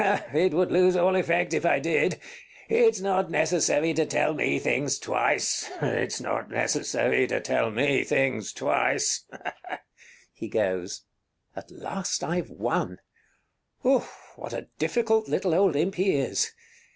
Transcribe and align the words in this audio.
It 0.33 0.55
would 0.55 0.71
lose 0.71 0.95
all 0.95 1.15
effect 1.15 1.53
if 1.53 1.63
I 1.63 1.77
did. 1.77 2.19
It's 2.67 2.99
not 3.01 3.29
necessary 3.29 3.93
to 3.93 4.03
tell 4.03 4.33
me 4.33 4.57
things 4.57 4.97
twice; 4.97 5.69
it's 5.79 6.19
not 6.19 6.49
necessary 6.49 7.27
to 7.27 7.39
tell 7.39 7.69
me 7.69 8.03
things 8.03 8.51
twice. 8.51 9.25
[He 10.33 10.47
goes.] 10.47 11.03
Count 11.53 11.69
[alone, 11.69 11.81
soliloquizes] 11.83 11.87
At 11.87 11.95
last 11.97 12.23
I've 12.23 12.49
won! 12.49 12.97
Ouf! 13.85 14.33
What 14.37 14.53
a 14.53 14.69
difficult 14.79 15.27
little 15.29 15.53
old 15.53 15.75
imp 15.75 15.93
he 15.93 16.15
is! 16.15 16.51